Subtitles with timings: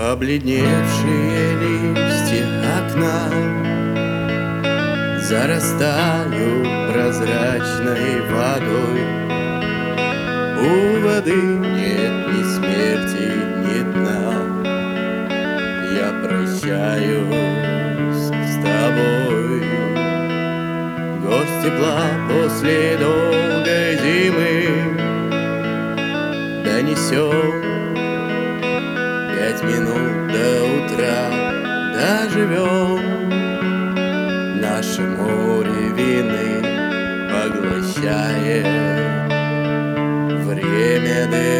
[0.00, 2.46] Побледневшие листья
[2.78, 3.20] окна
[5.20, 9.02] Зарастают прозрачной водой.
[10.58, 13.28] У воды нет ни смерти,
[13.60, 14.30] ни дна.
[15.92, 17.52] Я прощаюсь
[18.48, 19.60] с тобой.
[21.20, 24.50] Гость тепла после долгой зимы
[26.64, 27.89] Донесет
[29.50, 31.28] Пять минут до утра
[31.92, 33.00] доживем.
[34.60, 36.62] Наше море вины
[37.32, 38.66] поглощает
[40.44, 41.56] Время дыра—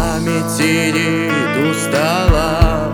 [0.00, 2.90] память сидит устала,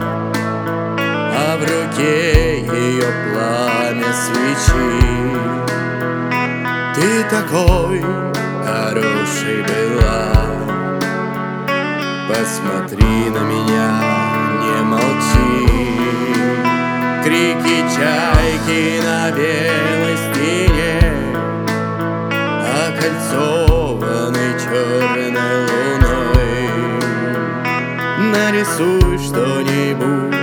[1.39, 4.91] а в руке ее пламя свечи.
[6.97, 8.01] Ты такой
[8.65, 10.33] хороший была,
[12.29, 13.89] посмотри на меня,
[14.63, 15.47] не молчи.
[17.23, 20.97] Крики чайки на белой стене
[22.87, 23.66] Окольцованной
[28.67, 30.36] Нарисуй что-нибудь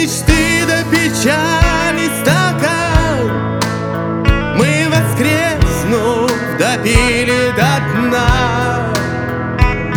[0.00, 3.60] мечты до печали стакан.
[4.56, 8.92] Мы воскреснув допили до дна.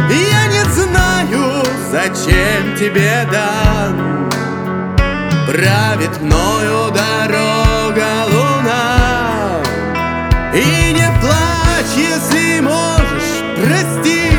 [0.09, 4.29] Я не знаю, зачем тебе дан.
[5.47, 9.61] Правит мною дорога луна.
[10.53, 14.31] И не плачь, если можешь, прости.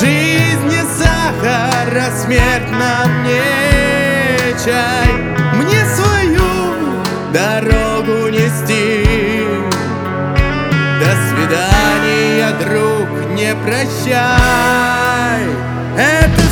[0.00, 3.69] Жизнь не сахар, а смерть на мне
[11.00, 14.20] До свидания, друг, не прощай.
[15.96, 16.42] Это